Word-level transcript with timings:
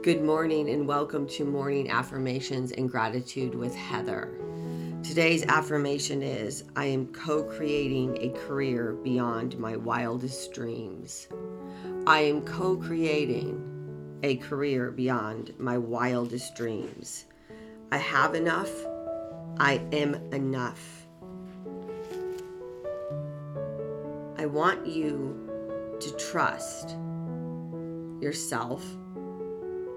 Good 0.00 0.22
morning 0.22 0.70
and 0.70 0.86
welcome 0.86 1.26
to 1.30 1.44
Morning 1.44 1.90
Affirmations 1.90 2.70
and 2.70 2.88
Gratitude 2.88 3.56
with 3.56 3.74
Heather. 3.74 4.38
Today's 5.02 5.44
affirmation 5.46 6.22
is 6.22 6.62
I 6.76 6.84
am 6.84 7.08
co 7.08 7.42
creating 7.42 8.16
a 8.20 8.28
career 8.46 8.92
beyond 8.92 9.58
my 9.58 9.76
wildest 9.76 10.52
dreams. 10.52 11.26
I 12.06 12.20
am 12.20 12.42
co 12.42 12.76
creating 12.76 14.20
a 14.22 14.36
career 14.36 14.92
beyond 14.92 15.52
my 15.58 15.76
wildest 15.76 16.54
dreams. 16.54 17.24
I 17.90 17.98
have 17.98 18.36
enough. 18.36 18.70
I 19.58 19.82
am 19.90 20.14
enough. 20.32 21.08
I 24.36 24.46
want 24.46 24.86
you 24.86 25.96
to 25.98 26.10
trust 26.12 26.90
yourself 28.20 28.84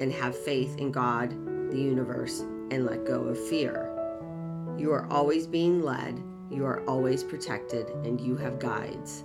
and 0.00 0.12
have 0.12 0.36
faith 0.36 0.76
in 0.78 0.90
God, 0.90 1.30
the 1.70 1.78
universe, 1.78 2.40
and 2.70 2.86
let 2.86 3.04
go 3.04 3.22
of 3.24 3.38
fear. 3.48 3.86
You 4.76 4.92
are 4.92 5.06
always 5.10 5.46
being 5.46 5.82
led, 5.82 6.22
you 6.50 6.64
are 6.64 6.82
always 6.88 7.22
protected, 7.22 7.88
and 8.04 8.20
you 8.20 8.36
have 8.36 8.58
guides. 8.58 9.24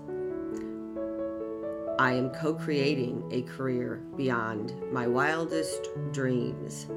I 1.98 2.12
am 2.12 2.30
co 2.32 2.54
creating 2.54 3.24
a 3.32 3.44
career 3.44 4.02
beyond 4.18 4.74
my 4.92 5.08
wildest 5.08 5.88
dreams. 6.12 6.88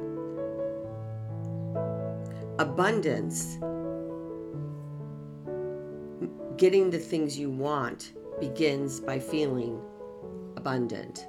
Abundance, 2.58 3.58
getting 6.56 6.90
the 6.90 6.98
things 6.98 7.38
you 7.38 7.48
want, 7.48 8.14
begins 8.40 8.98
by 8.98 9.20
feeling 9.20 9.80
abundant 10.56 11.28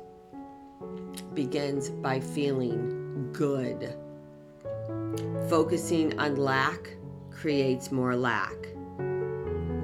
begins 1.34 1.90
by 1.90 2.20
feeling 2.20 3.30
good. 3.34 3.96
Focusing 5.50 6.18
on 6.20 6.36
lack 6.36 6.96
creates 7.32 7.92
more 7.92 8.16
lack. 8.16 8.56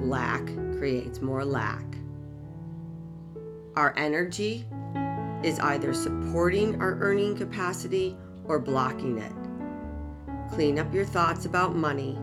Lack 0.00 0.44
creates 0.78 1.20
more 1.20 1.44
lack. 1.44 1.84
Our 3.74 3.92
energy 3.96 4.66
is 5.42 5.58
either 5.60 5.92
supporting 5.92 6.80
our 6.80 6.98
earning 7.00 7.36
capacity 7.36 8.16
or 8.44 8.58
blocking 8.58 9.18
it. 9.18 9.32
Clean 10.52 10.78
up 10.78 10.94
your 10.94 11.04
thoughts 11.04 11.44
about 11.44 11.74
money, 11.74 12.16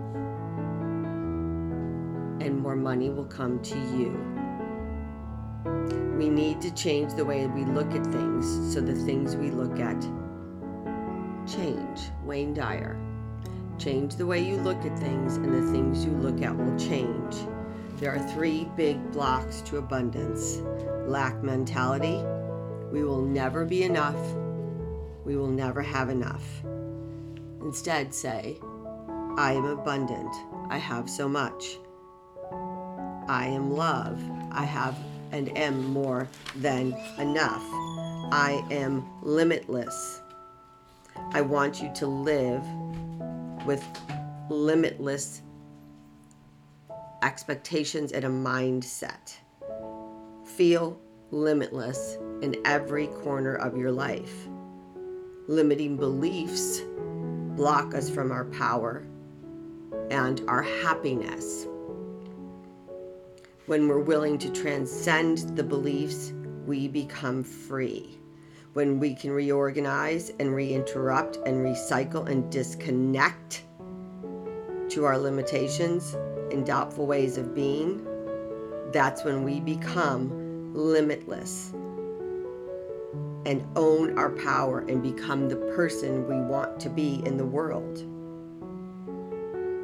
and 2.44 2.60
more 2.60 2.76
money 2.76 3.10
will 3.10 3.26
come 3.26 3.60
to 3.62 3.76
you. 3.76 4.33
Need 6.34 6.62
to 6.62 6.72
change 6.72 7.14
the 7.14 7.24
way 7.24 7.46
we 7.46 7.64
look 7.64 7.94
at 7.94 8.04
things 8.08 8.74
so 8.74 8.82
the 8.82 8.96
things 8.96 9.36
we 9.36 9.52
look 9.52 9.80
at 9.80 10.02
change. 11.48 12.10
Wayne 12.24 12.56
Dyer. 12.56 12.98
Change 13.78 14.16
the 14.16 14.26
way 14.26 14.44
you 14.44 14.58
look 14.58 14.84
at 14.84 14.98
things, 14.98 15.36
and 15.36 15.54
the 15.54 15.72
things 15.72 16.04
you 16.04 16.12
look 16.12 16.42
at 16.42 16.58
will 16.58 16.76
change. 16.76 17.36
There 17.98 18.16
are 18.16 18.28
three 18.30 18.68
big 18.76 19.12
blocks 19.12 19.62
to 19.62 19.78
abundance 19.78 20.58
lack 21.06 21.44
mentality. 21.44 22.24
We 22.92 23.04
will 23.04 23.22
never 23.22 23.64
be 23.64 23.84
enough. 23.84 24.20
We 25.26 25.38
will 25.38 25.52
never 25.52 25.84
have 25.84 26.10
enough. 26.10 26.64
Instead, 27.62 28.12
say, 28.12 28.58
I 29.38 29.54
am 29.54 29.66
abundant. 29.66 30.34
I 30.70 30.80
have 30.80 31.08
so 31.08 31.30
much. 31.30 31.78
I 33.28 33.46
am 33.46 33.70
love. 33.70 34.20
I 34.52 34.66
have 34.66 34.98
and 35.34 35.58
am 35.58 35.92
more 35.92 36.30
than 36.56 36.96
enough. 37.18 37.64
I 38.32 38.64
am 38.72 39.06
limitless. 39.22 40.22
I 41.32 41.42
want 41.42 41.82
you 41.82 41.92
to 41.96 42.08
live 42.08 42.64
with 43.66 43.84
limitless 44.50 45.42
expectations 47.24 48.12
and 48.12 48.26
a 48.26 48.30
mindset. 48.30 49.36
Feel 50.46 51.00
limitless 51.32 52.18
in 52.42 52.56
every 52.66 53.08
corner 53.08 53.56
of 53.56 53.76
your 53.78 53.92
life. 53.92 54.48
Limiting 55.48 55.98
beliefs 55.98 56.82
block 57.56 57.94
us 57.96 58.10
from 58.10 58.32
our 58.32 58.46
power 58.46 59.06
and 60.10 60.42
our 60.48 60.62
happiness. 60.62 61.68
When 63.66 63.88
we're 63.88 64.00
willing 64.00 64.38
to 64.40 64.52
transcend 64.52 65.56
the 65.56 65.64
beliefs, 65.64 66.34
we 66.66 66.90
become 66.90 67.46
free. 67.46 68.20
When 68.74 69.00
we 69.00 69.16
can 69.16 69.32
reorganize 69.32 70.34
and 70.38 70.50
reinterrupt 70.50 71.42
and 71.46 71.66
recycle 71.66 72.28
and 72.28 72.52
disconnect 72.52 73.64
to 74.90 75.06
our 75.06 75.18
limitations 75.18 76.14
and 76.52 76.66
doubtful 76.66 77.08
ways 77.08 77.38
of 77.38 77.56
being, 77.56 78.06
that's 78.92 79.24
when 79.24 79.46
we 79.46 79.62
become 79.62 80.74
limitless 80.74 81.72
and 83.46 83.66
own 83.78 84.18
our 84.18 84.32
power 84.32 84.80
and 84.90 85.02
become 85.02 85.48
the 85.48 85.56
person 85.74 86.28
we 86.28 86.36
want 86.36 86.82
to 86.82 86.90
be 86.90 87.22
in 87.26 87.38
the 87.38 87.46
world. 87.46 88.04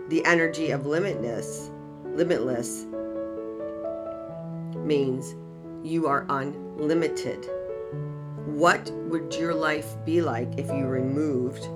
The 0.10 0.26
energy 0.26 0.72
of 0.72 0.86
limitless, 0.86 1.72
limitless 2.04 2.86
means 4.90 5.36
you 5.84 6.08
are 6.08 6.26
unlimited. 6.30 7.48
What 8.48 8.92
would 8.92 9.36
your 9.36 9.54
life 9.54 9.96
be 10.04 10.20
like 10.20 10.50
if 10.58 10.68
you 10.68 10.88
removed 10.88 11.70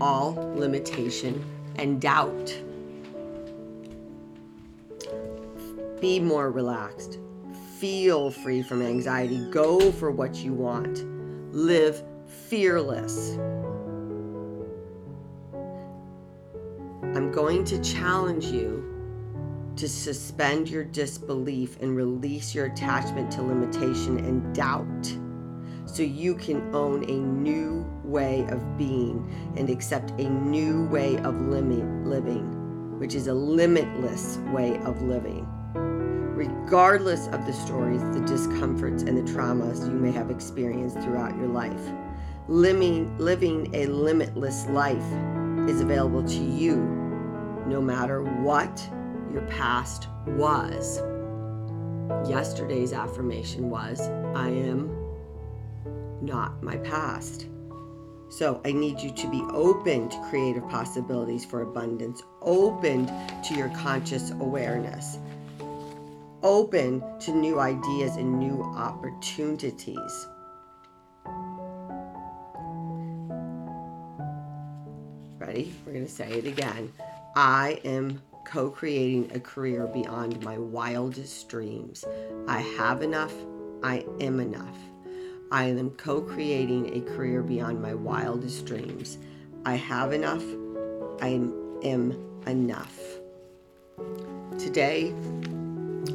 all 0.00 0.34
limitation 0.56 1.44
and 1.74 2.00
doubt? 2.00 2.56
Be 6.00 6.20
more 6.20 6.52
relaxed. 6.52 7.18
Feel 7.80 8.30
free 8.30 8.62
from 8.62 8.82
anxiety. 8.82 9.50
Go 9.50 9.90
for 9.90 10.12
what 10.12 10.36
you 10.36 10.52
want. 10.52 11.04
Live 11.52 12.04
fearless. 12.48 13.32
I'm 17.16 17.32
going 17.32 17.64
to 17.64 17.82
challenge 17.82 18.44
you 18.44 18.99
to 19.76 19.88
suspend 19.88 20.68
your 20.68 20.84
disbelief 20.84 21.80
and 21.80 21.96
release 21.96 22.54
your 22.54 22.66
attachment 22.66 23.30
to 23.32 23.42
limitation 23.42 24.18
and 24.18 24.54
doubt 24.54 25.16
so 25.86 26.02
you 26.02 26.34
can 26.34 26.74
own 26.74 27.02
a 27.10 27.18
new 27.18 27.84
way 28.04 28.46
of 28.50 28.78
being 28.78 29.28
and 29.56 29.70
accept 29.70 30.10
a 30.20 30.28
new 30.28 30.86
way 30.86 31.16
of 31.18 31.34
living, 31.40 32.98
which 32.98 33.14
is 33.14 33.26
a 33.26 33.34
limitless 33.34 34.38
way 34.52 34.78
of 34.84 35.02
living. 35.02 35.46
Regardless 35.74 37.26
of 37.28 37.44
the 37.44 37.52
stories, 37.52 38.00
the 38.14 38.24
discomforts, 38.26 39.02
and 39.02 39.16
the 39.18 39.32
traumas 39.32 39.86
you 39.86 39.92
may 39.92 40.12
have 40.12 40.30
experienced 40.30 40.98
throughout 41.00 41.36
your 41.36 41.48
life, 41.48 41.82
living, 42.48 43.16
living 43.18 43.74
a 43.74 43.86
limitless 43.86 44.66
life 44.68 44.96
is 45.68 45.80
available 45.80 46.22
to 46.22 46.42
you 46.42 46.76
no 47.66 47.80
matter 47.80 48.22
what 48.22 48.88
your 49.32 49.42
past 49.42 50.08
was. 50.26 51.02
Yesterday's 52.28 52.92
affirmation 52.92 53.70
was 53.70 54.00
I 54.34 54.48
am 54.48 55.00
not 56.20 56.62
my 56.62 56.76
past. 56.78 57.46
So 58.28 58.60
I 58.64 58.70
need 58.72 59.00
you 59.00 59.10
to 59.10 59.28
be 59.28 59.42
open 59.52 60.08
to 60.08 60.26
creative 60.30 60.68
possibilities 60.68 61.44
for 61.44 61.62
abundance, 61.62 62.22
open 62.42 63.06
to 63.42 63.54
your 63.54 63.68
conscious 63.70 64.30
awareness, 64.30 65.18
open 66.42 67.02
to 67.20 67.32
new 67.32 67.58
ideas 67.58 68.16
and 68.16 68.38
new 68.38 68.62
opportunities. 68.62 70.26
Ready? 75.38 75.74
We're 75.84 75.92
going 75.94 76.06
to 76.06 76.10
say 76.10 76.30
it 76.30 76.46
again. 76.46 76.92
I 77.34 77.80
am 77.84 78.22
co 78.44 78.70
creating 78.70 79.30
a 79.34 79.40
career 79.40 79.86
beyond 79.86 80.42
my 80.42 80.58
wildest 80.58 81.48
dreams. 81.48 82.04
I 82.48 82.60
have 82.60 83.02
enough. 83.02 83.34
I 83.82 84.04
am 84.20 84.40
enough. 84.40 84.76
I 85.50 85.64
am 85.64 85.90
co 85.90 86.20
creating 86.20 86.96
a 86.96 87.00
career 87.14 87.42
beyond 87.42 87.82
my 87.82 87.94
wildest 87.94 88.66
dreams. 88.66 89.18
I 89.64 89.74
have 89.76 90.12
enough. 90.12 90.44
I 91.20 91.28
am 91.82 92.42
enough. 92.46 92.98
Today, 94.58 95.14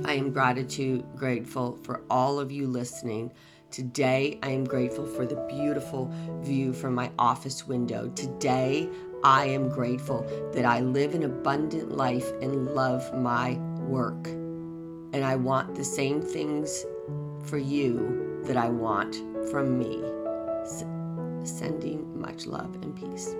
I 0.06 0.14
am 0.14 0.32
gratitude 0.32 1.04
grateful 1.16 1.78
for 1.84 2.02
all 2.10 2.40
of 2.40 2.52
you 2.52 2.68
listening. 2.68 3.32
Today, 3.72 4.40
I 4.42 4.52
am 4.52 4.64
grateful 4.64 5.06
for 5.06 5.26
the 5.26 5.36
beautiful 5.50 6.10
view 6.42 6.72
from 6.72 6.96
my 6.96 7.12
office 7.20 7.68
window. 7.68 8.10
Today, 8.16 8.88
I 9.24 9.46
am 9.46 9.70
grateful 9.70 10.26
that 10.54 10.66
I 10.66 10.82
live 10.82 11.16
an 11.16 11.24
abundant 11.24 11.92
life 11.92 12.32
and 12.42 12.68
love 12.74 13.14
my 13.14 13.54
work. 13.88 14.28
And 14.28 15.24
I 15.24 15.36
want 15.36 15.76
the 15.76 15.84
same 15.84 16.22
things 16.22 16.86
for 17.44 17.58
you 17.58 18.42
that 18.46 18.58
I 18.58 18.70
want 18.70 19.16
from 19.50 19.78
me. 19.78 20.04
sending 21.44 22.20
much 22.20 22.48
love 22.48 22.74
and 22.82 22.96
peace. 22.96 23.36